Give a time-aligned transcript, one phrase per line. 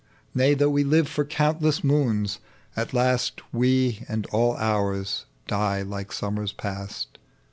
[0.35, 2.39] 7 Kay, though we live for countless moons,
[2.75, 7.19] at last We and all ours shall die like summera past.